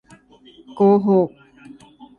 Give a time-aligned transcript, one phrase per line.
[0.75, 1.29] โกหก